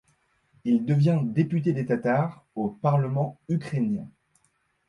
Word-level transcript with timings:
Il 0.63 0.83
devient 0.83 1.19
député 1.23 1.73
des 1.73 1.85
Tatars 1.85 2.43
au 2.55 2.69
Parlement 2.69 3.39
ukrainien. 3.49 4.07